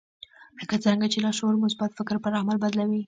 لکه 0.59 0.75
څرنګه 0.83 1.07
چې 1.13 1.19
لاشعور 1.25 1.55
مثبت 1.65 1.89
فکر 1.99 2.15
پر 2.23 2.33
عمل 2.41 2.57
بدلوي. 2.63 2.99